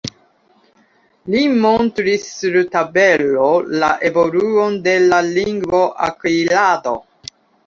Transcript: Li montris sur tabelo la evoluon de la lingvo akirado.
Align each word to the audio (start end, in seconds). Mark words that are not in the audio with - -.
Li 1.33 1.41
montris 1.65 2.25
sur 2.37 2.57
tabelo 2.77 3.51
la 3.85 3.91
evoluon 4.11 4.79
de 4.89 4.95
la 5.13 5.21
lingvo 5.29 5.85
akirado. 6.09 6.97